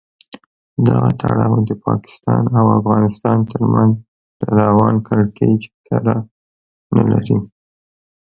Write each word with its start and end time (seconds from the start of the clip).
دغه 0.87 1.09
تړاو 1.21 1.55
د 1.69 1.71
پاکستان 1.87 2.43
او 2.57 2.65
افغانستان 2.79 3.37
تر 3.51 3.61
منځ 3.73 3.93
له 4.43 4.51
روان 4.69 4.95
کړکېچ 5.07 5.61
سره 5.87 6.13
نه 6.95 7.03
لري. 7.11 7.37